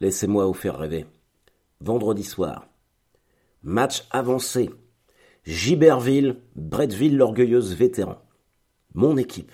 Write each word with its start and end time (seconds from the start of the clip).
Laissez-moi 0.00 0.46
vous 0.46 0.54
faire 0.54 0.78
rêver. 0.78 1.06
Vendredi 1.80 2.24
soir. 2.24 2.66
Match 3.62 4.06
avancé. 4.10 4.70
Giberville, 5.44 6.36
Bretteville 6.56 7.16
l'orgueilleuse 7.16 7.74
vétéran. 7.74 8.18
Mon 8.94 9.16
équipe. 9.16 9.52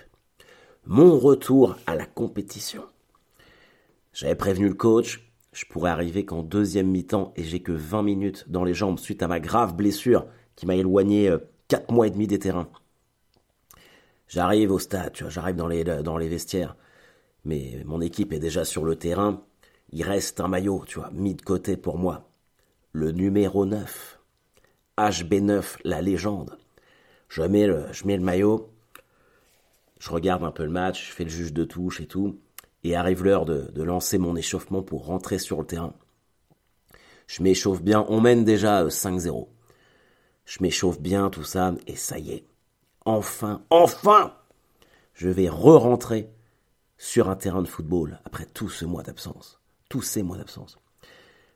Mon 0.87 1.19
retour 1.19 1.77
à 1.87 1.95
la 1.95 2.07
compétition. 2.07 2.85
J'avais 4.13 4.35
prévenu 4.35 4.69
le 4.69 4.75
coach, 4.75 5.25
je 5.53 5.65
pourrais 5.67 5.91
arriver 5.91 6.25
qu'en 6.25 6.43
deuxième 6.43 6.89
mi-temps 6.89 7.33
et 7.37 7.45
j'ai 7.45 7.61
que 7.61 7.73
20 7.73 8.03
minutes 8.03 8.45
dans 8.49 8.65
les 8.65 8.75
jambes 8.75 8.99
suite 8.99 9.23
à 9.23 9.29
ma 9.29 9.41
grave 9.41 9.75
blessure 9.75 10.27
qui 10.57 10.67
m'a 10.67 10.75
éloigné 10.75 11.35
4 11.69 11.91
euh, 11.91 11.95
mois 11.95 12.07
et 12.07 12.11
demi 12.11 12.27
des 12.27 12.39
terrains. 12.39 12.69
J'arrive 14.27 14.73
au 14.73 14.79
stade, 14.79 15.13
j'arrive 15.29 15.57
dans 15.57 15.69
les, 15.69 15.85
dans 15.85 16.17
les 16.17 16.29
vestiaires. 16.29 16.77
Mais 17.45 17.83
mon 17.85 18.01
équipe 18.01 18.33
est 18.33 18.39
déjà 18.39 18.65
sur 18.65 18.85
le 18.85 18.97
terrain. 18.97 19.45
Il 19.97 20.03
reste 20.03 20.41
un 20.41 20.49
maillot, 20.49 20.83
tu 20.89 20.99
vois, 20.99 21.13
mis 21.13 21.37
de 21.37 21.43
côté 21.43 21.77
pour 21.77 21.99
moi. 21.99 22.29
Le 22.91 23.13
numéro 23.13 23.65
9. 23.65 24.19
HB9, 24.99 25.77
la 25.85 26.03
légende. 26.03 26.59
Je 27.29 27.43
mets 27.43 27.69
le, 27.69 28.19
maillot. 28.19 28.73
Je 30.01 30.11
regarde 30.11 30.43
un 30.43 30.51
peu 30.51 30.65
le 30.65 30.71
match, 30.71 31.11
je 31.11 31.13
fais 31.13 31.23
le 31.23 31.31
juge 31.31 31.53
de 31.53 31.65
touche 31.65 32.01
et 32.01 32.09
tout. 32.09 32.41
Et 32.83 32.97
arrive 32.97 33.23
l'heure 33.23 33.45
de, 33.45 33.71
de 33.73 33.83
lancer 33.85 34.19
mon 34.19 34.35
échauffement 34.35 34.83
pour 34.83 35.07
rentrer 35.07 35.39
sur 35.39 35.61
le 35.61 35.67
terrain. 35.67 35.95
Je 37.29 37.45
m'échauffe 37.45 37.81
bien, 37.81 38.05
on 38.09 38.21
mène 38.21 38.45
déjà 38.45 38.85
5-0. 38.89 39.43
Euh, 39.43 39.47
je 40.45 40.59
m'échauffe 40.61 41.01
bien, 41.01 41.31
tout 41.31 41.45
ça, 41.45 41.73
et 41.87 41.95
ça 41.95 42.19
y 42.19 42.33
est. 42.33 42.45
Enfin, 43.05 43.63
enfin 43.71 44.35
Je 45.13 45.29
vais 45.29 45.49
re-rentrer 45.49 46.31
sur 46.99 47.31
un 47.31 47.37
terrain 47.37 47.63
de 47.63 47.69
football 47.69 48.19
après 48.25 48.47
tout 48.47 48.69
ce 48.69 48.85
mois 48.85 49.05
d'absence. 49.05 49.61
Tous 49.89 50.03
ces 50.03 50.23
mois 50.23 50.37
d'absence. 50.37 50.79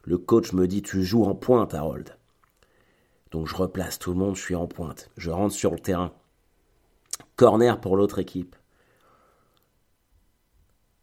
Le 0.04 0.18
coach 0.18 0.52
me 0.52 0.66
dit 0.66 0.82
Tu 0.82 1.04
joues 1.04 1.24
en 1.24 1.34
pointe, 1.34 1.74
Harold. 1.74 2.16
Donc 3.30 3.46
je 3.46 3.56
replace 3.56 3.98
tout 3.98 4.12
le 4.12 4.18
monde, 4.18 4.36
je 4.36 4.42
suis 4.42 4.54
en 4.54 4.66
pointe. 4.66 5.10
Je 5.16 5.30
rentre 5.30 5.54
sur 5.54 5.72
le 5.72 5.78
terrain. 5.78 6.12
Corner 7.36 7.80
pour 7.80 7.96
l'autre 7.96 8.18
équipe. 8.18 8.56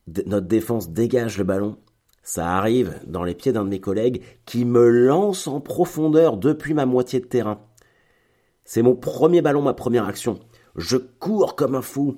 notre 0.07 0.47
défense 0.47 0.89
dégage 0.89 1.37
le 1.37 1.43
ballon. 1.43 1.77
Ça 2.23 2.57
arrive 2.57 2.99
dans 3.05 3.23
les 3.23 3.35
pieds 3.35 3.51
d'un 3.51 3.63
de 3.63 3.69
mes 3.69 3.79
collègues 3.79 4.23
qui 4.45 4.65
me 4.65 4.89
lance 4.89 5.45
en 5.47 5.61
profondeur 5.61 6.37
depuis 6.37 6.73
ma 6.73 6.87
moitié 6.87 7.19
de 7.19 7.25
terrain. 7.25 7.61
C'est 8.63 8.81
mon 8.81 8.95
premier 8.95 9.43
ballon, 9.43 9.61
ma 9.61 9.75
première 9.75 10.07
action. 10.07 10.39
Je 10.75 10.97
cours 10.97 11.55
comme 11.55 11.75
un 11.75 11.83
fou. 11.83 12.17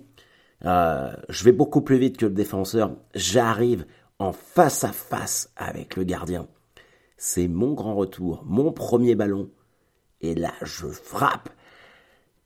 Euh, 0.64 1.11
je 1.27 1.44
vais 1.44 1.52
beaucoup 1.52 1.81
plus 1.81 1.97
vite 1.97 2.17
que 2.17 2.25
le 2.25 2.31
défenseur. 2.31 2.95
J'arrive 3.14 3.86
en 4.19 4.31
face 4.31 4.83
à 4.83 4.91
face 4.91 5.51
avec 5.55 5.95
le 5.95 6.03
gardien. 6.03 6.47
C'est 7.17 7.47
mon 7.47 7.73
grand 7.73 7.95
retour, 7.95 8.43
mon 8.45 8.71
premier 8.71 9.15
ballon. 9.15 9.49
Et 10.21 10.35
là, 10.35 10.51
je 10.63 10.87
frappe 10.87 11.49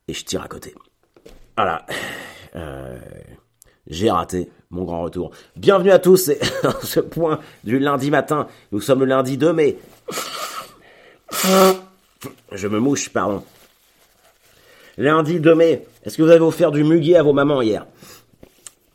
et 0.08 0.14
je 0.14 0.26
tire 0.26 0.42
à 0.42 0.48
côté. 0.48 0.76
Voilà. 1.56 1.86
Euh, 2.56 3.00
j'ai 3.88 4.12
raté 4.12 4.50
mon 4.70 4.84
grand 4.84 5.04
retour. 5.04 5.32
Bienvenue 5.56 5.92
à 5.92 6.00
tous, 6.00 6.18
c'est 6.18 6.40
ce 6.84 7.00
point 7.00 7.40
du 7.64 7.80
lundi 7.80 8.12
matin. 8.12 8.48
Nous 8.72 8.82
sommes 8.82 9.00
le 9.00 9.06
lundi 9.06 9.38
2 9.38 9.54
mai. 9.54 9.78
Je 12.52 12.68
me 12.68 12.80
mouche, 12.80 13.10
pardon. 13.10 13.44
Lundi 14.98 15.40
2 15.40 15.56
mai. 15.56 15.88
Est-ce 16.04 16.18
que 16.18 16.24
vous 16.24 16.30
avez 16.30 16.42
offert 16.42 16.72
du 16.72 16.84
muguet 16.84 17.16
à 17.16 17.24
vos 17.24 17.34
mamans 17.34 17.62
hier? 17.62 17.86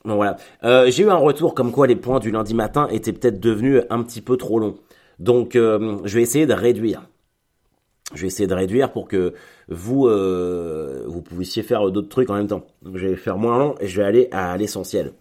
Bon 0.07 0.15
voilà. 0.15 0.37
Euh, 0.63 0.89
j'ai 0.89 1.03
eu 1.03 1.11
un 1.11 1.17
retour 1.17 1.53
comme 1.53 1.73
quoi 1.73 1.89
les 1.89 1.97
points 1.97 2.21
du 2.21 2.31
lundi 2.31 2.55
matin 2.55 2.87
étaient 2.93 3.13
peut-être 3.13 3.41
devenus 3.41 3.83
un 3.91 4.05
petit 4.05 4.21
peu 4.21 4.37
trop 4.37 4.61
longs. 4.61 4.77
Donc 5.19 5.57
euh, 5.57 5.99
je 6.05 6.15
vais 6.15 6.23
essayer 6.23 6.47
de 6.47 6.53
réduire. 6.53 7.03
Je 8.15 8.21
vais 8.21 8.29
essayer 8.29 8.47
de 8.47 8.55
réduire 8.55 8.93
pour 8.93 9.09
que 9.09 9.35
vous 9.67 10.07
euh, 10.07 11.03
vous 11.09 11.23
puissiez 11.23 11.65
faire 11.65 11.91
d'autres 11.91 12.09
trucs 12.09 12.31
en 12.31 12.35
même 12.35 12.47
temps. 12.47 12.65
Donc 12.83 12.97
je 12.99 13.09
vais 13.09 13.17
faire 13.17 13.37
moins 13.37 13.59
long 13.59 13.75
et 13.81 13.89
je 13.89 14.01
vais 14.01 14.07
aller 14.07 14.29
à 14.31 14.57
l'essentiel. 14.57 15.13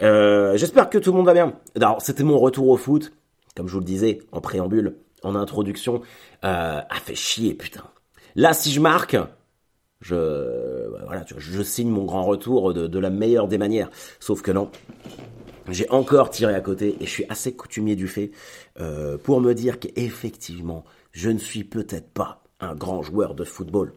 J'espère 0.00 0.90
que 0.90 0.98
tout 0.98 1.10
le 1.10 1.16
monde 1.16 1.26
va 1.26 1.34
bien. 1.34 1.54
Alors 1.74 2.00
c'était 2.00 2.22
mon 2.22 2.38
retour 2.38 2.68
au 2.68 2.76
foot, 2.76 3.12
comme 3.56 3.66
je 3.66 3.72
vous 3.72 3.80
le 3.80 3.84
disais 3.84 4.20
en 4.30 4.40
préambule, 4.40 4.94
en 5.24 5.34
introduction. 5.34 6.02
a 6.42 6.86
fait 7.02 7.16
chier 7.16 7.52
putain. 7.52 7.82
Là 8.36 8.52
si 8.52 8.70
je 8.70 8.78
marque, 8.78 9.16
je, 10.00 10.73
voilà, 11.06 11.24
je 11.36 11.62
signe 11.62 11.90
mon 11.90 12.04
grand 12.04 12.24
retour 12.24 12.74
de, 12.74 12.98
la 12.98 13.10
meilleure 13.10 13.48
des 13.48 13.58
manières. 13.58 13.90
Sauf 14.20 14.42
que 14.42 14.50
non, 14.50 14.70
j'ai 15.68 15.88
encore 15.90 16.30
tiré 16.30 16.54
à 16.54 16.60
côté 16.60 16.96
et 17.00 17.06
je 17.06 17.10
suis 17.10 17.24
assez 17.28 17.54
coutumier 17.54 17.96
du 17.96 18.08
fait 18.08 18.30
euh, 18.80 19.18
pour 19.18 19.40
me 19.40 19.54
dire 19.54 19.78
qu'effectivement, 19.78 20.84
je 21.12 21.30
ne 21.30 21.38
suis 21.38 21.64
peut-être 21.64 22.10
pas 22.10 22.42
un 22.60 22.74
grand 22.74 23.02
joueur 23.02 23.34
de 23.34 23.44
football. 23.44 23.92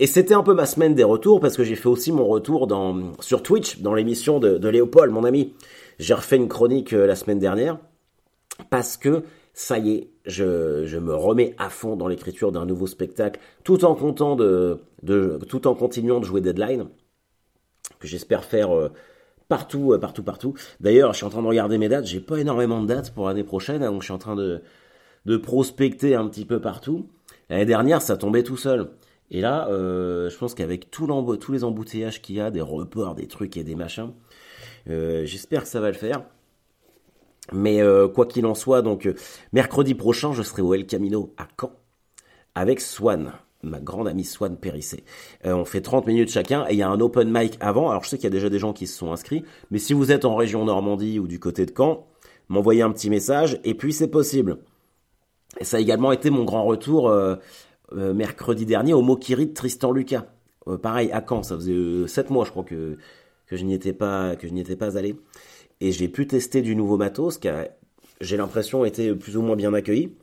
Et 0.00 0.06
c'était 0.06 0.34
un 0.34 0.42
peu 0.42 0.54
ma 0.54 0.66
semaine 0.66 0.94
des 0.94 1.04
retours 1.04 1.40
parce 1.40 1.56
que 1.56 1.64
j'ai 1.64 1.76
fait 1.76 1.88
aussi 1.88 2.12
mon 2.12 2.26
retour 2.26 2.68
sur 3.20 3.42
Twitch, 3.42 3.80
dans 3.80 3.94
l'émission 3.94 4.40
de, 4.40 4.58
de 4.58 4.68
Léopold, 4.68 5.12
mon 5.12 5.24
ami. 5.24 5.54
J'ai 5.98 6.14
refait 6.14 6.36
une 6.36 6.48
chronique 6.48 6.92
euh, 6.92 7.06
la 7.06 7.16
semaine 7.16 7.38
dernière 7.38 7.78
parce 8.70 8.96
que 8.96 9.22
ça 9.58 9.76
y 9.76 9.90
est, 9.90 10.10
je, 10.24 10.98
me 10.98 11.12
remets 11.16 11.56
à 11.58 11.68
fond 11.68 11.96
dans 11.96 12.06
l'écriture 12.06 12.52
d'un 12.52 12.64
nouveau 12.64 12.86
spectacle, 12.86 13.40
tout 13.64 13.84
en 13.84 13.96
continuant 13.96 14.36
de 14.36 16.24
jouer 16.24 16.40
Deadline, 16.40 16.86
que 17.98 18.06
j'espère 18.06 18.44
faire 18.44 18.70
euh, 18.72 18.92
partout, 19.48 19.92
euh, 19.92 19.98
partout, 19.98 20.22
partout. 20.22 20.54
D'ailleurs, 20.78 21.12
je 21.12 21.16
suis 21.16 21.26
en 21.26 21.30
train 21.30 21.42
de 21.42 21.48
regarder 21.48 21.76
mes 21.76 21.88
dates. 21.88 22.06
J'ai 22.06 22.20
pas 22.20 22.38
énormément 22.38 22.80
de 22.80 22.86
dates 22.86 23.12
pour 23.12 23.26
l'année 23.26 23.42
prochaine, 23.42 23.82
hein, 23.82 23.90
donc 23.90 24.02
je 24.02 24.06
suis 24.06 24.14
en 24.14 24.18
train 24.18 24.36
de, 24.36 24.62
de 25.26 25.36
prospecter 25.36 26.14
un 26.14 26.28
petit 26.28 26.44
peu 26.44 26.60
partout. 26.60 27.08
L'année 27.50 27.66
dernière, 27.66 28.00
ça 28.00 28.16
tombait 28.16 28.44
tout 28.44 28.56
seul. 28.56 28.90
Et 29.32 29.40
là, 29.40 29.66
euh, 29.70 30.30
je 30.30 30.38
pense 30.38 30.54
qu'avec 30.54 30.88
tous 30.88 31.08
les 31.50 31.64
embouteillages 31.64 32.22
qu'il 32.22 32.36
y 32.36 32.40
a, 32.40 32.52
des 32.52 32.60
reports, 32.60 33.16
des 33.16 33.26
trucs 33.26 33.56
et 33.56 33.64
des 33.64 33.74
machins, 33.74 34.12
j'espère 34.86 35.62
que 35.62 35.68
ça 35.68 35.80
va 35.80 35.88
le 35.88 35.96
faire. 35.96 36.22
Mais 37.52 37.80
euh, 37.80 38.08
quoi 38.08 38.26
qu'il 38.26 38.46
en 38.46 38.54
soit, 38.54 38.82
donc 38.82 39.06
euh, 39.06 39.14
mercredi 39.52 39.94
prochain, 39.94 40.32
je 40.32 40.42
serai 40.42 40.62
au 40.62 40.74
El 40.74 40.86
Camino 40.86 41.34
à 41.38 41.48
Caen 41.58 41.72
avec 42.54 42.80
Swan, 42.80 43.32
ma 43.62 43.80
grande 43.80 44.08
amie 44.08 44.24
Swan 44.24 44.56
Périssé. 44.56 45.04
Euh, 45.46 45.54
on 45.54 45.64
fait 45.64 45.80
30 45.80 46.06
minutes 46.06 46.30
chacun 46.30 46.66
et 46.68 46.72
il 46.72 46.78
y 46.78 46.82
a 46.82 46.88
un 46.88 47.00
open 47.00 47.30
mic 47.30 47.56
avant. 47.60 47.90
Alors 47.90 48.04
je 48.04 48.10
sais 48.10 48.16
qu'il 48.16 48.24
y 48.24 48.28
a 48.28 48.30
déjà 48.30 48.50
des 48.50 48.58
gens 48.58 48.72
qui 48.72 48.86
se 48.86 48.98
sont 48.98 49.12
inscrits, 49.12 49.44
mais 49.70 49.78
si 49.78 49.94
vous 49.94 50.12
êtes 50.12 50.24
en 50.24 50.36
région 50.36 50.64
Normandie 50.64 51.18
ou 51.18 51.26
du 51.26 51.40
côté 51.40 51.64
de 51.64 51.72
Caen, 51.74 52.06
m'envoyez 52.48 52.82
un 52.82 52.90
petit 52.90 53.10
message 53.10 53.60
et 53.64 53.74
puis 53.74 53.92
c'est 53.92 54.08
possible. 54.08 54.58
Et 55.60 55.64
ça 55.64 55.78
a 55.78 55.80
également 55.80 56.12
été 56.12 56.30
mon 56.30 56.44
grand 56.44 56.64
retour 56.64 57.10
mercredi 57.92 58.66
dernier 58.66 58.92
au 58.92 59.00
Mokiri 59.00 59.46
de 59.46 59.54
Tristan 59.54 59.92
Lucas. 59.92 60.26
pareil 60.82 61.10
à 61.10 61.24
Caen, 61.26 61.42
ça 61.42 61.56
faisait 61.56 62.06
7 62.06 62.28
mois 62.30 62.44
je 62.44 62.50
crois 62.50 62.64
que 62.64 62.98
que 63.46 63.56
je 63.56 63.64
n'y 63.64 63.72
étais 63.72 63.94
pas 63.94 64.36
que 64.36 64.46
je 64.46 64.52
n'y 64.52 64.60
étais 64.60 64.76
pas 64.76 64.98
allé 64.98 65.16
et 65.80 65.92
j'ai 65.92 66.08
pu 66.08 66.26
tester 66.26 66.62
du 66.62 66.74
nouveau 66.74 66.96
matos 66.96 67.38
qui 67.38 67.48
a, 67.48 67.68
j'ai 68.20 68.36
l'impression, 68.36 68.84
été 68.84 69.14
plus 69.14 69.36
ou 69.36 69.42
moins 69.42 69.56
bien 69.56 69.72
accueilli. 69.74 70.16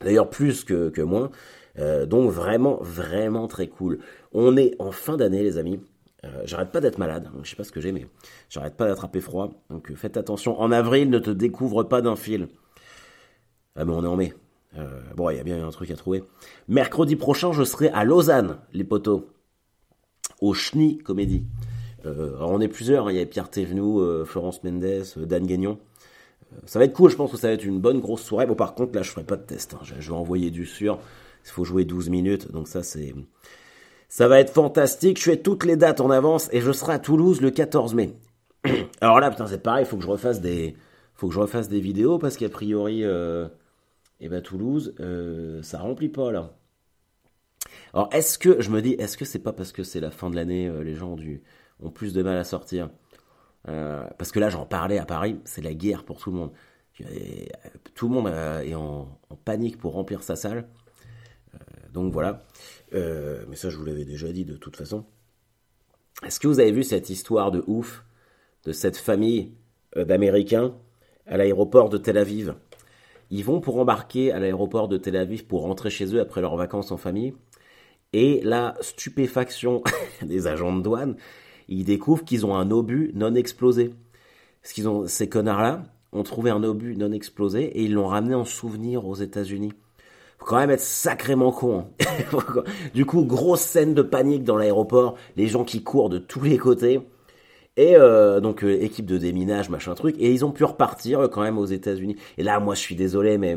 D'ailleurs, 0.00 0.30
plus 0.30 0.64
que, 0.64 0.90
que 0.90 1.02
moins. 1.02 1.30
Euh, 1.78 2.06
donc 2.06 2.30
vraiment, 2.30 2.78
vraiment 2.80 3.48
très 3.48 3.68
cool. 3.68 4.00
On 4.32 4.56
est 4.56 4.74
en 4.78 4.92
fin 4.92 5.16
d'année, 5.16 5.42
les 5.42 5.58
amis. 5.58 5.80
Euh, 6.24 6.42
j'arrête 6.44 6.70
pas 6.70 6.80
d'être 6.80 6.98
malade. 6.98 7.30
Je 7.42 7.50
sais 7.50 7.56
pas 7.56 7.64
ce 7.64 7.72
que 7.72 7.80
j'ai, 7.80 7.92
mais 7.92 8.06
j'arrête 8.48 8.76
pas 8.76 8.86
d'attraper 8.86 9.20
froid. 9.20 9.50
Donc 9.70 9.90
euh, 9.90 9.94
faites 9.94 10.16
attention. 10.16 10.60
En 10.60 10.70
avril, 10.70 11.10
ne 11.10 11.18
te 11.18 11.30
découvre 11.30 11.82
pas 11.84 12.02
d'un 12.02 12.16
fil. 12.16 12.48
Ah 13.74 13.84
mais 13.84 13.92
on 13.92 14.04
est 14.04 14.08
en 14.08 14.16
mai. 14.16 14.34
bon, 15.16 15.30
il 15.30 15.36
y 15.36 15.40
a 15.40 15.44
bien 15.44 15.66
un 15.66 15.70
truc 15.70 15.90
à 15.90 15.96
trouver. 15.96 16.24
Mercredi 16.68 17.16
prochain, 17.16 17.52
je 17.52 17.64
serai 17.64 17.88
à 17.88 18.04
Lausanne, 18.04 18.58
les 18.72 18.84
potos, 18.84 19.24
au 20.40 20.52
Schnie 20.52 20.98
Comédie. 20.98 21.44
Euh, 22.04 22.36
alors 22.36 22.50
on 22.50 22.60
est 22.60 22.68
plusieurs, 22.68 23.06
hein. 23.06 23.12
il 23.12 23.18
y 23.18 23.20
a 23.20 23.26
Pierre 23.26 23.48
Thévenoud, 23.48 24.00
euh, 24.02 24.24
Florence 24.24 24.64
Mendes, 24.64 24.84
euh, 24.84 25.26
Dan 25.26 25.46
Gagnon. 25.46 25.78
ça 26.66 26.78
va 26.78 26.84
être 26.84 26.92
cool, 26.92 27.10
je 27.10 27.16
pense 27.16 27.30
que 27.30 27.36
ça 27.36 27.48
va 27.48 27.54
être 27.54 27.64
une 27.64 27.80
bonne 27.80 28.00
grosse 28.00 28.22
soirée. 28.22 28.46
Bon 28.46 28.54
par 28.54 28.74
contre 28.74 28.94
là 28.94 29.02
je 29.02 29.10
ferai 29.10 29.24
pas 29.24 29.36
de 29.36 29.42
test, 29.42 29.74
hein. 29.74 29.80
je, 29.82 29.94
vais 29.94 30.16
envoyer 30.16 30.50
du 30.50 30.66
sûr. 30.66 30.98
Il 31.44 31.50
faut 31.50 31.64
jouer 31.64 31.84
12 31.84 32.10
minutes, 32.10 32.50
donc 32.52 32.68
ça 32.68 32.82
c'est... 32.82 33.14
Ça 34.08 34.28
va 34.28 34.40
être 34.40 34.52
fantastique, 34.52 35.18
je 35.18 35.24
fais 35.24 35.38
toutes 35.38 35.64
les 35.64 35.76
dates 35.76 36.02
en 36.02 36.10
avance 36.10 36.50
et 36.52 36.60
je 36.60 36.70
serai 36.70 36.92
à 36.92 36.98
Toulouse 36.98 37.40
le 37.40 37.50
14 37.50 37.94
mai. 37.94 38.14
Alors 39.00 39.20
là, 39.20 39.30
putain, 39.30 39.46
c'est 39.46 39.62
pareil, 39.62 39.86
il 39.86 39.88
faut 39.88 39.96
que 39.96 40.02
je 40.02 40.08
refasse 40.08 40.42
des, 40.42 40.76
faut 41.14 41.28
que 41.28 41.34
je 41.34 41.40
refasse 41.40 41.70
des 41.70 41.80
vidéos 41.80 42.18
parce 42.18 42.36
qu'a 42.36 42.50
priori, 42.50 43.04
eh 43.04 44.28
ben 44.28 44.42
Toulouse, 44.42 44.94
ça 45.62 45.78
remplit 45.78 46.10
pas 46.10 46.30
là. 46.30 46.52
Alors 47.94 48.10
est-ce 48.12 48.38
que, 48.38 48.60
je 48.60 48.68
me 48.68 48.82
dis, 48.82 48.92
est-ce 48.98 49.16
que 49.16 49.24
c'est 49.24 49.38
pas 49.38 49.54
parce 49.54 49.72
que 49.72 49.82
c'est 49.82 50.00
la 50.00 50.10
fin 50.10 50.28
de 50.28 50.36
l'année, 50.36 50.70
les 50.84 50.94
gens 50.94 51.16
du, 51.16 51.42
ont 51.82 51.90
plus 51.90 52.12
de 52.12 52.22
mal 52.22 52.36
à 52.36 52.44
sortir. 52.44 52.90
Euh, 53.68 54.04
parce 54.18 54.32
que 54.32 54.40
là, 54.40 54.50
j'en 54.50 54.66
parlais 54.66 54.98
à 54.98 55.04
Paris, 55.04 55.38
c'est 55.44 55.62
la 55.62 55.74
guerre 55.74 56.04
pour 56.04 56.18
tout 56.18 56.30
le 56.30 56.36
monde. 56.36 56.50
Tout 57.94 58.08
le 58.08 58.14
monde 58.14 58.28
euh, 58.28 58.60
est 58.60 58.74
en, 58.74 59.18
panique 59.44 59.78
pour 59.78 59.92
remplir 59.92 60.22
sa 60.22 60.36
salle. 60.36 60.68
Euh, 61.54 61.58
donc 61.92 62.12
voilà. 62.12 62.42
mais 62.92 63.56
ça, 63.56 63.70
je 63.70 63.76
vous 63.76 63.84
l'avais 63.84 64.04
déjà 64.04 64.30
dit 64.32 64.44
de 64.44 64.56
toute 64.56 64.76
façon. 64.76 65.04
Est-ce 66.24 66.38
que 66.38 66.46
vous 66.46 66.60
avez 66.60 66.72
vu 66.72 66.84
cette 66.84 67.10
histoire 67.10 67.50
de 67.50 67.64
ouf 67.66 68.04
de 68.64 68.72
cette 68.72 68.96
famille 68.96 69.52
d'Américains 69.96 70.74
à 71.26 71.36
l'aéroport 71.36 71.88
de 71.88 71.98
Tel 71.98 72.16
Aviv? 72.16 72.54
Ils 73.30 73.44
vont 73.44 73.60
pour 73.60 73.78
embarquer 73.78 74.30
à 74.30 74.38
l'aéroport 74.38 74.88
de 74.88 74.98
Tel 74.98 75.16
Aviv 75.16 75.46
pour 75.46 75.62
rentrer 75.62 75.90
chez 75.90 76.14
eux 76.14 76.20
après 76.20 76.42
leurs 76.42 76.56
vacances 76.56 76.92
en 76.92 76.96
famille. 76.96 77.34
Et 78.12 78.40
la 78.44 78.76
stupéfaction 78.80 79.82
des 80.22 80.46
agents 80.46 80.76
de 80.76 80.82
douane, 80.82 81.16
ils 81.68 81.84
découvrent 81.84 82.24
qu'ils 82.24 82.46
ont 82.46 82.54
un 82.54 82.70
obus 82.70 83.10
non 83.14 83.34
explosé. 83.34 83.94
Parce 84.62 84.72
qu'ils 84.72 84.88
ont, 84.88 85.06
ces 85.06 85.28
connards-là 85.28 85.82
ont 86.12 86.22
trouvé 86.22 86.50
un 86.50 86.62
obus 86.62 86.96
non 86.96 87.12
explosé 87.12 87.64
et 87.64 87.82
ils 87.82 87.94
l'ont 87.94 88.06
ramené 88.06 88.34
en 88.34 88.44
souvenir 88.44 89.06
aux 89.06 89.14
États-Unis. 89.14 89.72
Faut 90.38 90.46
quand 90.46 90.58
même 90.58 90.70
être 90.70 90.80
sacrément 90.80 91.52
con. 91.52 91.86
Hein. 92.00 92.38
du 92.94 93.06
coup, 93.06 93.24
grosse 93.24 93.60
scène 93.60 93.94
de 93.94 94.02
panique 94.02 94.44
dans 94.44 94.56
l'aéroport, 94.56 95.16
les 95.36 95.46
gens 95.46 95.64
qui 95.64 95.82
courent 95.82 96.10
de 96.10 96.18
tous 96.18 96.42
les 96.42 96.58
côtés. 96.58 97.00
Et 97.76 97.96
euh, 97.96 98.40
donc 98.40 98.64
euh, 98.64 98.82
équipe 98.82 99.06
de 99.06 99.16
déminage, 99.16 99.70
machin 99.70 99.94
truc, 99.94 100.16
et 100.18 100.30
ils 100.30 100.44
ont 100.44 100.52
pu 100.52 100.64
repartir 100.64 101.20
euh, 101.20 101.28
quand 101.28 101.40
même 101.40 101.58
aux 101.58 101.64
États-Unis. 101.64 102.16
Et 102.36 102.42
là, 102.42 102.60
moi, 102.60 102.74
je 102.74 102.80
suis 102.80 102.96
désolé, 102.96 103.38
mais 103.38 103.56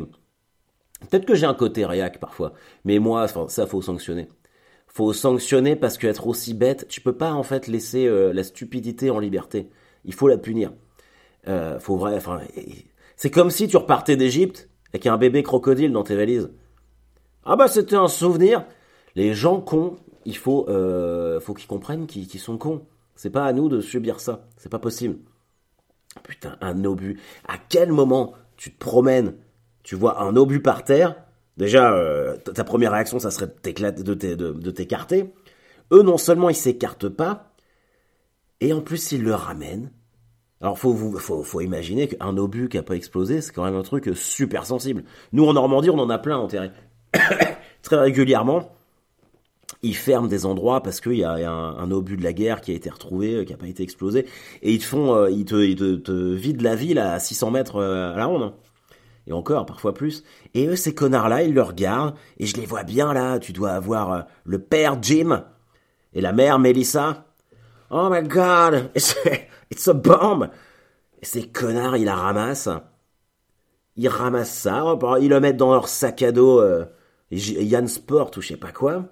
peut-être 1.10 1.26
que 1.26 1.34
j'ai 1.34 1.44
un 1.44 1.54
côté 1.54 1.84
réac 1.84 2.18
parfois, 2.18 2.54
mais 2.84 2.98
moi, 2.98 3.26
ça 3.28 3.66
faut 3.66 3.82
sanctionner. 3.82 4.28
Faut 4.96 5.12
sanctionner 5.12 5.76
parce 5.76 5.98
qu'être 5.98 6.26
aussi 6.26 6.54
bête, 6.54 6.88
tu 6.88 7.02
peux 7.02 7.12
pas 7.12 7.34
en 7.34 7.42
fait 7.42 7.66
laisser 7.66 8.08
la 8.32 8.42
stupidité 8.42 9.10
en 9.10 9.18
liberté. 9.18 9.68
Il 10.06 10.14
faut 10.14 10.26
la 10.26 10.38
punir. 10.38 10.72
faut 11.80 11.98
vrai, 11.98 12.16
enfin, 12.16 12.40
c'est 13.14 13.30
comme 13.30 13.50
si 13.50 13.68
tu 13.68 13.76
repartais 13.76 14.16
d'Égypte 14.16 14.70
avec 14.94 15.06
un 15.06 15.18
bébé 15.18 15.42
crocodile 15.42 15.92
dans 15.92 16.02
tes 16.02 16.16
valises. 16.16 16.50
Ah 17.44 17.56
bah 17.56 17.68
c'était 17.68 17.96
un 17.96 18.08
souvenir. 18.08 18.64
Les 19.16 19.34
gens 19.34 19.60
cons, 19.60 19.96
il 20.24 20.38
faut, 20.38 20.64
faut 21.42 21.52
qu'ils 21.52 21.68
comprennent 21.68 22.06
qu'ils 22.06 22.40
sont 22.40 22.56
cons. 22.56 22.86
C'est 23.16 23.28
pas 23.28 23.44
à 23.44 23.52
nous 23.52 23.68
de 23.68 23.82
subir 23.82 24.18
ça. 24.18 24.48
C'est 24.56 24.72
pas 24.72 24.78
possible. 24.78 25.18
Putain, 26.22 26.56
un 26.62 26.86
obus. 26.86 27.20
À 27.46 27.58
quel 27.68 27.92
moment 27.92 28.32
tu 28.56 28.72
te 28.72 28.78
promènes, 28.78 29.34
tu 29.82 29.94
vois 29.94 30.22
un 30.22 30.36
obus 30.36 30.62
par 30.62 30.84
terre 30.84 31.16
Déjà, 31.56 31.92
euh, 31.94 32.36
ta 32.36 32.64
première 32.64 32.92
réaction, 32.92 33.18
ça 33.18 33.30
serait 33.30 33.46
de 33.46 34.70
t'écarter. 34.70 35.32
Eux, 35.92 36.02
non 36.02 36.18
seulement 36.18 36.50
ils 36.50 36.56
s'écartent 36.56 37.08
pas, 37.08 37.52
et 38.60 38.72
en 38.72 38.80
plus 38.80 39.12
ils 39.12 39.22
le 39.22 39.34
ramènent. 39.34 39.90
Alors 40.60 40.78
faut 40.78 40.94
faut, 40.94 41.60
imaginer 41.60 42.08
qu'un 42.08 42.36
obus 42.36 42.68
qui 42.68 42.78
a 42.78 42.82
pas 42.82 42.96
explosé, 42.96 43.40
c'est 43.40 43.52
quand 43.52 43.64
même 43.64 43.76
un 43.76 43.82
truc 43.82 44.10
super 44.14 44.66
sensible. 44.66 45.04
Nous 45.32 45.46
en 45.46 45.52
Normandie, 45.52 45.90
on 45.90 45.98
en 45.98 46.10
a 46.10 46.18
plein 46.18 46.38
enterrés 46.38 46.70
très 47.82 47.96
régulièrement 47.96 48.76
ils 49.82 49.96
ferment 49.96 50.28
des 50.28 50.46
endroits 50.46 50.82
parce 50.82 51.00
qu'il 51.00 51.14
y 51.14 51.24
a, 51.24 51.32
un, 51.32 51.90
obus 51.90 52.16
de 52.16 52.22
la 52.22 52.32
guerre 52.32 52.60
qui 52.60 52.72
a 52.72 52.74
été 52.74 52.90
retrouvé, 52.90 53.34
euh, 53.34 53.44
qui 53.44 53.52
n'a 53.52 53.58
pas 53.58 53.68
été 53.68 53.82
explosé, 53.82 54.26
et 54.62 54.72
ils 54.72 54.78
te 54.78 54.84
font, 54.84 55.14
euh, 55.14 55.30
ils 55.30 55.44
te, 55.44 56.34
vident 56.34 56.62
la 56.62 56.74
ville 56.74 56.98
à 56.98 57.18
600 57.18 57.50
mètres 57.50 57.82
à 57.82 58.16
la 58.16 58.26
ronde. 58.26 58.52
Et 59.26 59.32
encore, 59.32 59.66
parfois 59.66 59.92
plus. 59.92 60.22
Et 60.54 60.66
eux, 60.66 60.76
ces 60.76 60.94
connards-là, 60.94 61.42
ils 61.42 61.54
le 61.54 61.62
regardent, 61.62 62.14
et 62.38 62.46
je 62.46 62.56
les 62.56 62.66
vois 62.66 62.84
bien 62.84 63.12
là, 63.12 63.38
tu 63.38 63.52
dois 63.52 63.72
avoir 63.72 64.26
le 64.44 64.58
père 64.60 64.98
Jim, 65.02 65.44
et 66.12 66.20
la 66.20 66.32
mère 66.32 66.58
Melissa. 66.58 67.26
Oh 67.90 68.08
my 68.10 68.22
god, 68.22 68.90
it's, 68.96 69.88
a 69.88 69.92
bomb! 69.92 70.48
Et 71.20 71.24
ces 71.24 71.48
connards, 71.48 71.96
ils 71.96 72.04
la 72.04 72.14
ramassent. 72.14 72.68
Ils 73.96 74.08
ramassent 74.08 74.54
ça, 74.54 74.96
ils 75.20 75.28
le 75.28 75.40
mettent 75.40 75.56
dans 75.56 75.72
leur 75.72 75.88
sac 75.88 76.22
à 76.22 76.30
dos, 76.30 76.62
Yann 77.30 77.88
Sport 77.88 78.30
ou 78.36 78.40
je 78.40 78.48
sais 78.48 78.56
pas 78.56 78.72
quoi. 78.72 79.04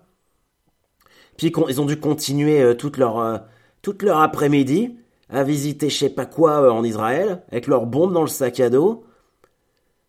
Puis 1.36 1.52
ils 1.68 1.80
ont 1.80 1.86
dû 1.86 1.98
continuer 1.98 2.62
euh, 2.62 2.74
toute 2.74 2.96
leur, 2.96 3.18
euh, 3.18 3.38
toute 3.82 4.02
leur 4.02 4.18
après-midi 4.18 4.96
à 5.28 5.42
visiter 5.42 5.88
je 5.88 5.98
sais 5.98 6.10
pas 6.10 6.26
quoi 6.26 6.62
euh, 6.62 6.70
en 6.70 6.84
Israël, 6.84 7.42
avec 7.50 7.66
leurs 7.66 7.86
bombes 7.86 8.12
dans 8.12 8.22
le 8.22 8.28
sac 8.28 8.60
à 8.60 8.70
dos. 8.70 9.04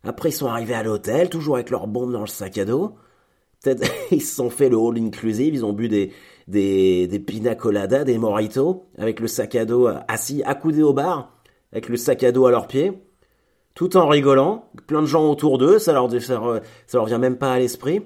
Après, 0.06 0.30
ils 0.30 0.32
sont 0.32 0.46
arrivés 0.46 0.74
à 0.74 0.82
l'hôtel, 0.82 1.28
toujours 1.28 1.56
avec 1.56 1.70
leurs 1.70 1.86
bombes 1.86 2.12
dans 2.12 2.20
le 2.20 2.26
sac 2.26 2.58
à 2.58 2.64
dos. 2.64 2.94
Peut-être 3.62 3.90
ils 4.10 4.22
se 4.22 4.34
sont 4.34 4.50
fait 4.50 4.68
le 4.68 4.76
hall 4.76 4.98
inclusive, 4.98 5.54
ils 5.54 5.64
ont 5.64 5.72
bu 5.72 5.88
des, 5.88 6.12
des, 6.48 7.06
des 7.06 7.18
pina 7.18 7.54
coladas, 7.54 8.04
des 8.04 8.18
mojitos, 8.18 8.86
avec 8.98 9.20
le 9.20 9.26
sac 9.26 9.54
à 9.54 9.64
dos 9.64 9.88
assis, 10.08 10.42
accoudé 10.44 10.82
au 10.82 10.92
bar, 10.92 11.36
avec 11.72 11.88
le 11.88 11.96
sac 11.96 12.22
à 12.22 12.32
dos 12.32 12.46
à 12.46 12.50
leurs 12.50 12.68
pieds, 12.68 12.92
tout 13.74 13.96
en 13.96 14.08
rigolant, 14.08 14.70
plein 14.86 15.02
de 15.02 15.06
gens 15.06 15.28
autour 15.28 15.58
d'eux, 15.58 15.78
ça 15.78 15.92
leur, 15.92 16.10
ça, 16.22 16.34
leur, 16.34 16.60
ça 16.86 17.04
vient 17.04 17.18
même 17.18 17.36
pas 17.36 17.52
à 17.52 17.58
l'esprit. 17.58 18.02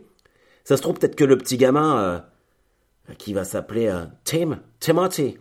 Ça 0.64 0.76
se 0.76 0.82
trouve 0.82 0.94
peut-être 0.94 1.16
que 1.16 1.24
le 1.24 1.38
petit 1.38 1.56
gamin, 1.56 2.22
qui 3.18 3.32
va 3.32 3.44
s'appeler 3.44 3.88
euh, 3.88 4.04
Tim, 4.24 4.60
Timothy. 4.78 5.38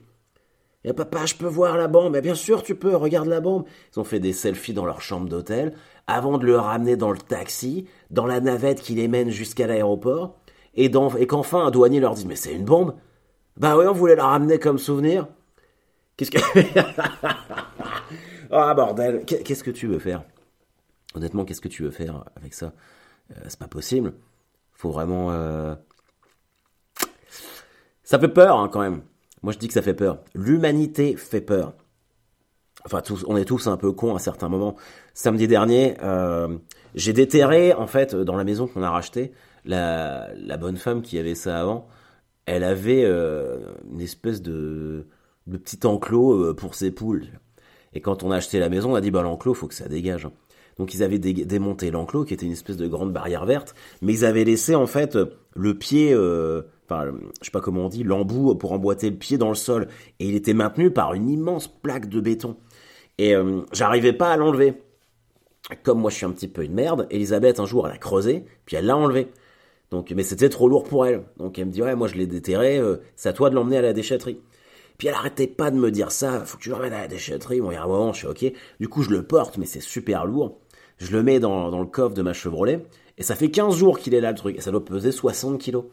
Et 0.85 0.93
papa, 0.93 1.25
je 1.25 1.35
peux 1.35 1.47
voir 1.47 1.77
la 1.77 1.87
bombe. 1.87 2.15
Et 2.15 2.21
bien 2.21 2.35
sûr, 2.35 2.63
tu 2.63 2.75
peux, 2.75 2.95
regarde 2.95 3.27
la 3.27 3.41
bombe. 3.41 3.65
Ils 3.93 3.99
ont 3.99 4.03
fait 4.03 4.19
des 4.19 4.33
selfies 4.33 4.73
dans 4.73 4.85
leur 4.85 5.01
chambre 5.01 5.27
d'hôtel 5.27 5.73
avant 6.07 6.37
de 6.37 6.45
le 6.45 6.57
ramener 6.57 6.95
dans 6.95 7.11
le 7.11 7.17
taxi, 7.17 7.85
dans 8.09 8.25
la 8.25 8.39
navette 8.39 8.81
qui 8.81 8.95
les 8.95 9.07
mène 9.07 9.29
jusqu'à 9.29 9.67
l'aéroport. 9.67 10.37
Et, 10.75 10.89
qu'enfin 11.27 11.65
un 11.65 11.71
douanier 11.71 11.99
leur 11.99 12.13
dit 12.13 12.25
Mais 12.25 12.37
c'est 12.37 12.53
une 12.53 12.63
bombe 12.63 12.95
Bah 13.57 13.77
oui, 13.77 13.85
on 13.87 13.93
voulait 13.93 14.15
la 14.15 14.25
ramener 14.25 14.59
comme 14.59 14.77
souvenir. 14.77 15.27
Qu'est-ce 16.15 16.31
que. 16.31 16.39
oh 18.51 18.73
bordel, 18.75 19.25
qu'est-ce 19.25 19.63
que 19.63 19.71
tu 19.71 19.87
veux 19.87 19.99
faire? 19.99 20.23
Honnêtement, 21.15 21.43
qu'est-ce 21.43 21.61
que 21.61 21.67
tu 21.67 21.83
veux 21.83 21.91
faire 21.91 22.23
avec 22.35 22.53
ça? 22.53 22.73
Euh, 23.31 23.41
C'est 23.47 23.59
pas 23.59 23.67
possible. 23.67 24.13
Faut 24.73 24.91
vraiment. 24.91 25.31
Euh, 25.31 25.75
ça 28.03 28.17
fait 28.17 28.29
peur 28.29 28.57
hein, 28.57 28.69
quand 28.71 28.81
même. 28.81 29.01
Moi 29.41 29.53
je 29.53 29.57
dis 29.57 29.67
que 29.67 29.73
ça 29.73 29.81
fait 29.81 29.93
peur. 29.93 30.19
L'humanité 30.35 31.15
fait 31.15 31.41
peur. 31.41 31.73
Enfin, 32.85 33.01
tous, 33.01 33.25
on 33.27 33.35
est 33.35 33.45
tous 33.45 33.67
un 33.67 33.77
peu 33.77 33.91
cons 33.91 34.15
à 34.15 34.19
certains 34.19 34.49
moments. 34.49 34.75
Samedi 35.13 35.47
dernier, 35.47 35.95
euh, 36.01 36.57
j'ai 36.95 37.13
déterré 37.13 37.73
en 37.73 37.87
fait 37.87 38.15
dans 38.15 38.37
la 38.37 38.43
maison 38.43 38.67
qu'on 38.67 38.83
a 38.83 38.89
rachetée 38.89 39.33
la, 39.65 40.29
bonne 40.59 40.77
femme 40.77 41.01
qui 41.01 41.19
avait 41.19 41.35
ça 41.35 41.59
avant. 41.59 41.87
Elle 42.45 42.63
avait 42.63 43.03
euh, 43.03 43.73
une 43.91 44.01
espèce 44.01 44.41
de, 44.41 45.07
de 45.47 45.57
petit 45.57 45.85
enclos 45.85 46.33
euh, 46.33 46.55
pour 46.55 46.73
ses 46.73 46.91
poules. 46.91 47.27
Et 47.93 48.01
quand 48.01 48.23
on 48.23 48.31
a 48.31 48.37
acheté 48.37 48.59
la 48.59 48.69
maison, 48.69 48.93
on 48.93 48.95
a 48.95 49.01
dit 49.01 49.11
bah 49.11 49.23
l'enclos 49.23 49.53
faut 49.53 49.67
que 49.67 49.73
ça 49.73 49.89
dégage. 49.89 50.27
Donc 50.77 50.93
ils 50.93 51.03
avaient 51.03 51.19
démonté 51.19 51.91
l'enclos 51.91 52.23
qui 52.23 52.33
était 52.33 52.45
une 52.45 52.53
espèce 52.53 52.77
de 52.77 52.87
grande 52.87 53.11
barrière 53.11 53.45
verte, 53.45 53.75
mais 54.01 54.13
ils 54.13 54.25
avaient 54.25 54.45
laissé 54.45 54.75
en 54.75 54.87
fait 54.87 55.17
le 55.53 55.77
pied 55.77 56.15
enfin, 56.89 57.11
je 57.41 57.45
sais 57.45 57.51
pas 57.51 57.61
comment 57.61 57.85
on 57.85 57.89
dit, 57.89 58.03
l'embout 58.03 58.55
pour 58.55 58.71
emboîter 58.71 59.09
le 59.09 59.15
pied 59.15 59.37
dans 59.37 59.49
le 59.49 59.55
sol. 59.55 59.87
Et 60.19 60.27
il 60.27 60.35
était 60.35 60.53
maintenu 60.53 60.91
par 60.91 61.13
une 61.13 61.29
immense 61.29 61.67
plaque 61.67 62.09
de 62.09 62.19
béton. 62.19 62.57
Et 63.17 63.35
euh, 63.35 63.61
j'arrivais 63.73 64.13
pas 64.13 64.31
à 64.31 64.37
l'enlever. 64.37 64.73
Comme 65.83 65.99
moi 65.99 66.09
je 66.09 66.15
suis 66.15 66.25
un 66.25 66.31
petit 66.31 66.47
peu 66.47 66.63
une 66.63 66.73
merde, 66.73 67.05
Elisabeth 67.11 67.59
un 67.59 67.65
jour 67.65 67.87
elle 67.87 67.93
a 67.93 67.97
creusé, 67.97 68.45
puis 68.65 68.75
elle 68.75 68.85
l'a 68.85 68.97
enlevé. 68.97 69.27
Donc, 69.91 70.11
mais 70.15 70.23
c'était 70.23 70.49
trop 70.49 70.67
lourd 70.69 70.83
pour 70.83 71.05
elle. 71.05 71.23
Donc 71.37 71.59
elle 71.59 71.67
me 71.67 71.71
dit 71.71 71.83
ouais 71.83 71.95
moi 71.95 72.07
je 72.07 72.15
l'ai 72.15 72.27
déterré, 72.27 72.79
euh, 72.79 72.97
c'est 73.15 73.29
à 73.29 73.33
toi 73.33 73.49
de 73.49 73.55
l'emmener 73.55 73.77
à 73.77 73.81
la 73.81 73.93
déchetterie. 73.93 74.39
Puis 74.97 75.07
elle 75.07 75.13
arrêtait 75.13 75.47
pas 75.47 75.69
de 75.69 75.77
me 75.77 75.91
dire 75.91 76.11
ça, 76.11 76.43
faut 76.45 76.57
que 76.57 76.63
tu 76.63 76.69
l'emmènes 76.69 76.93
à 76.93 77.01
la 77.01 77.07
déchetterie. 77.07 77.61
Bon, 77.61 77.71
il 77.71 77.75
y 77.75 77.77
a 77.77 77.83
un 77.83 77.87
moment, 77.87 78.13
je 78.13 78.19
suis 78.19 78.27
ok. 78.27 78.53
Du 78.79 78.87
coup, 78.89 79.01
je 79.01 79.11
le 79.11 79.23
porte, 79.23 79.57
mais 79.57 79.65
c'est 79.65 79.81
super 79.81 80.25
lourd. 80.25 80.59
Je 80.97 81.11
le 81.11 81.23
mets 81.23 81.39
dans, 81.39 81.69
dans 81.71 81.79
le 81.79 81.85
coffre 81.85 82.13
de 82.13 82.21
ma 82.21 82.33
Chevrolet, 82.33 82.85
et 83.17 83.23
ça 83.23 83.35
fait 83.35 83.49
15 83.49 83.75
jours 83.75 83.99
qu'il 83.99 84.13
est 84.13 84.19
là 84.19 84.31
le 84.31 84.37
truc, 84.37 84.57
et 84.57 84.61
ça 84.61 84.71
doit 84.71 84.83
peser 84.83 85.13
60 85.13 85.57
kilos. 85.57 85.85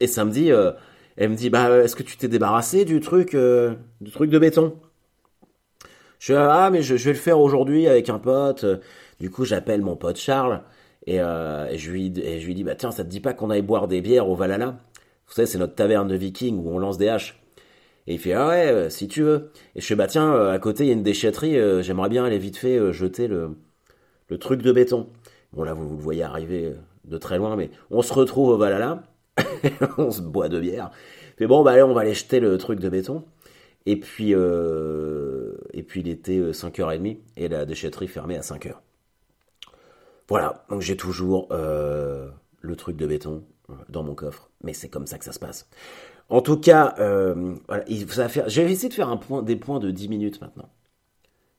Et 0.00 0.06
samedi, 0.06 0.50
euh, 0.50 0.72
elle 1.16 1.30
me 1.30 1.36
dit, 1.36 1.50
bah, 1.50 1.70
est-ce 1.78 1.94
que 1.94 2.02
tu 2.02 2.16
t'es 2.16 2.28
débarrassé 2.28 2.84
du 2.84 3.00
truc, 3.00 3.34
euh, 3.34 3.74
du 4.00 4.10
truc 4.10 4.30
de 4.30 4.38
béton? 4.38 4.74
Je 6.18 6.32
dis, 6.32 6.38
ah, 6.38 6.70
mais 6.72 6.82
je, 6.82 6.94
vais 6.94 7.12
le 7.12 7.18
faire 7.18 7.38
aujourd'hui 7.38 7.86
avec 7.86 8.08
un 8.08 8.18
pote. 8.18 8.64
Du 9.20 9.30
coup, 9.30 9.44
j'appelle 9.44 9.82
mon 9.82 9.96
pote 9.96 10.16
Charles 10.16 10.62
et, 11.06 11.20
euh, 11.20 11.76
je, 11.76 11.90
lui, 11.90 12.12
je 12.14 12.46
lui 12.46 12.54
dis, 12.54 12.64
bah, 12.64 12.74
tiens, 12.74 12.90
ça 12.90 13.04
te 13.04 13.08
dit 13.08 13.20
pas 13.20 13.34
qu'on 13.34 13.50
aille 13.50 13.62
boire 13.62 13.88
des 13.88 14.00
bières 14.00 14.28
au 14.28 14.34
Valhalla? 14.34 14.78
Vous 15.26 15.34
savez, 15.34 15.46
c'est 15.46 15.58
notre 15.58 15.74
taverne 15.74 16.08
de 16.08 16.16
vikings 16.16 16.58
où 16.58 16.70
on 16.70 16.78
lance 16.78 16.98
des 16.98 17.08
haches. 17.08 17.40
Et 18.06 18.14
il 18.14 18.18
fait, 18.18 18.32
ah 18.32 18.48
ouais, 18.48 18.90
si 18.90 19.06
tu 19.06 19.22
veux. 19.22 19.52
Et 19.76 19.80
je 19.80 19.86
fais, 19.86 19.96
bah, 19.96 20.06
tiens, 20.06 20.34
à 20.48 20.58
côté, 20.58 20.84
il 20.84 20.86
y 20.88 20.90
a 20.90 20.94
une 20.94 21.02
déchetterie, 21.02 21.56
j'aimerais 21.82 22.08
bien 22.08 22.24
aller 22.24 22.38
vite 22.38 22.56
fait 22.56 22.92
jeter 22.92 23.28
le, 23.28 23.56
le 24.28 24.38
truc 24.38 24.62
de 24.62 24.72
béton. 24.72 25.08
Bon, 25.52 25.62
là, 25.64 25.74
vous, 25.74 25.88
vous 25.88 25.96
le 25.96 26.02
voyez 26.02 26.22
arriver 26.22 26.74
de 27.04 27.18
très 27.18 27.38
loin, 27.38 27.56
mais 27.56 27.70
on 27.90 28.02
se 28.02 28.12
retrouve 28.12 28.48
au 28.48 28.56
Valhalla. 28.56 29.02
on 29.98 30.10
se 30.10 30.20
boit 30.20 30.48
de 30.48 30.60
bière. 30.60 30.90
Mais 31.38 31.46
bon, 31.46 31.62
bah 31.62 31.72
allez, 31.72 31.82
on 31.82 31.94
va 31.94 32.02
aller 32.02 32.14
jeter 32.14 32.40
le 32.40 32.56
truc 32.58 32.80
de 32.80 32.88
béton. 32.88 33.24
Et 33.86 33.96
puis, 33.98 34.34
euh, 34.34 35.56
et 35.72 35.82
puis 35.82 36.00
il 36.00 36.08
était 36.08 36.38
5h30 36.38 37.16
euh, 37.16 37.20
et 37.36 37.48
la 37.48 37.64
déchetterie 37.64 38.08
fermée 38.08 38.36
à 38.36 38.40
5h. 38.40 38.74
Voilà, 40.28 40.64
donc 40.68 40.80
j'ai 40.80 40.96
toujours 40.96 41.48
euh, 41.50 42.28
le 42.60 42.76
truc 42.76 42.96
de 42.96 43.06
béton 43.06 43.44
dans 43.88 44.02
mon 44.02 44.14
coffre. 44.14 44.50
Mais 44.62 44.74
c'est 44.74 44.88
comme 44.88 45.06
ça 45.06 45.18
que 45.18 45.24
ça 45.24 45.32
se 45.32 45.38
passe. 45.38 45.68
En 46.28 46.42
tout 46.42 46.58
cas, 46.58 46.94
j'ai 48.46 48.62
essayé 48.62 48.88
de 48.88 48.94
faire 48.94 49.08
un 49.08 49.16
point, 49.16 49.42
des 49.42 49.56
points 49.56 49.80
de 49.80 49.90
10 49.90 50.08
minutes 50.08 50.40
maintenant. 50.40 50.68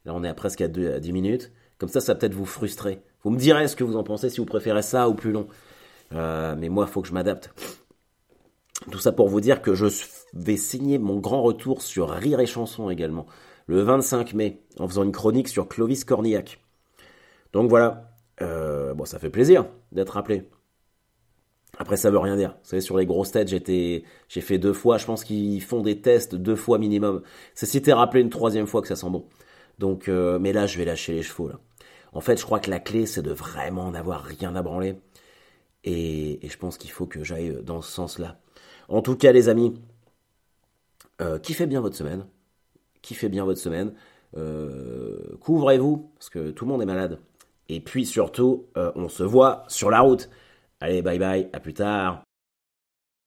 Là, 0.06 0.14
on 0.16 0.24
est 0.24 0.30
à 0.30 0.34
presque 0.34 0.62
à, 0.62 0.68
10 0.68 1.12
minutes. 1.12 1.52
Comme 1.78 1.90
ça, 1.90 2.00
ça 2.00 2.14
va 2.14 2.20
peut-être 2.20 2.34
vous 2.34 2.46
frustrer. 2.46 3.02
Vous 3.24 3.30
me 3.30 3.38
direz 3.38 3.68
ce 3.68 3.76
que 3.76 3.84
vous 3.84 3.98
en 3.98 4.04
pensez, 4.04 4.30
si 4.30 4.40
vous 4.40 4.46
préférez 4.46 4.82
ça 4.82 5.10
ou 5.10 5.14
plus 5.14 5.32
long. 5.32 5.48
Euh, 6.14 6.56
mais 6.58 6.70
moi, 6.70 6.86
il 6.88 6.92
faut 6.92 7.02
que 7.02 7.08
je 7.08 7.14
m'adapte. 7.14 7.54
Tout 8.90 9.00
ça 9.00 9.12
pour 9.12 9.30
vous 9.30 9.42
dire 9.42 9.62
que 9.62 9.76
je 9.76 9.86
vais 10.34 10.58
signer 10.58 10.98
mon 10.98 11.20
grand 11.20 11.44
retour 11.44 11.82
sur 11.82 12.10
Rire 12.10 12.40
et 12.40 12.46
Chanson 12.48 12.90
également. 12.90 13.28
le 13.68 13.82
25 13.82 14.34
mai 14.34 14.64
en 14.80 14.88
faisant 14.88 15.04
une 15.04 15.12
chronique 15.12 15.48
sur 15.48 15.68
Clovis 15.68 16.04
Cornillac. 16.04 16.60
Donc 17.54 17.70
voilà, 17.70 18.12
euh, 18.42 18.94
bon 18.94 19.06
ça 19.06 19.20
fait 19.20 19.30
plaisir 19.30 19.66
d'être 19.92 20.12
rappelé. 20.12 20.50
Après 21.78 21.96
ça 21.96 22.10
veut 22.12 22.18
rien 22.18 22.36
dire. 22.36 22.52
Vous 22.64 22.70
savez 22.70 22.82
sur 22.82 22.98
les 22.98 23.06
grosses 23.06 23.32
têtes 23.32 23.50
j'ai 23.50 24.42
fait 24.42 24.58
deux 24.58 24.74
fois. 24.74 24.98
Je 24.98 25.06
pense 25.06 25.24
qu'ils 25.24 25.62
font 25.62 25.82
des 25.82 26.02
tests 26.02 26.36
deux 26.36 26.56
fois 26.56 26.78
minimum. 26.80 27.22
C'est 27.54 27.66
si 27.66 27.82
t'es 27.82 27.94
rappelé 27.94 28.22
une 28.22 28.30
troisième 28.30 28.68
fois 28.68 28.82
que 28.82 28.88
ça 28.88 28.96
sent 28.96 29.10
bon. 29.10 29.26
Donc, 29.80 30.10
euh, 30.10 30.40
mais 30.40 30.54
là 30.54 30.66
je 30.68 30.78
vais 30.78 30.86
lâcher 30.86 31.14
les 31.14 31.24
chevaux. 31.24 31.52
En 32.14 32.22
fait 32.22 32.38
je 32.38 32.46
crois 32.46 32.60
que 32.60 32.70
la 32.70 32.80
clé 32.80 33.06
c'est 33.06 33.22
de 33.22 33.32
vraiment 33.32 33.92
n'avoir 33.92 34.24
rien 34.24 34.56
à 34.56 34.62
branler. 34.62 34.96
Et, 35.84 36.40
je 36.48 36.58
pense 36.58 36.78
qu'il 36.78 36.92
faut 36.92 37.06
que 37.08 37.24
j'aille 37.24 37.58
dans 37.64 37.82
ce 37.82 37.92
sens-là. 37.92 38.40
En 38.88 39.02
tout 39.02 39.16
cas 39.16 39.32
les 39.32 39.50
amis, 39.50 39.74
euh, 41.22 41.40
kiffez 41.40 41.66
bien 41.66 41.82
votre 41.82 41.96
semaine. 41.96 42.26
Kiffez 43.02 43.30
bien 43.30 43.46
votre 43.46 43.60
semaine. 43.60 43.94
Euh, 44.38 45.38
couvrez-vous, 45.40 46.12
parce 46.16 46.30
que 46.30 46.52
tout 46.52 46.66
le 46.66 46.72
monde 46.72 46.82
est 46.82 46.86
malade. 46.86 47.20
Et 47.70 47.80
puis 47.80 48.06
surtout, 48.06 48.68
euh, 48.78 48.92
on 48.96 49.10
se 49.10 49.24
voit 49.24 49.64
sur 49.68 49.90
la 49.90 50.02
route. 50.02 50.30
Allez, 50.80 51.02
bye 51.02 51.20
bye, 51.20 51.50
à 51.54 51.60
plus 51.60 51.74
tard. 51.74 52.24